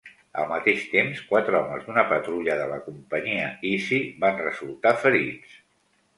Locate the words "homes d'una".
1.59-2.05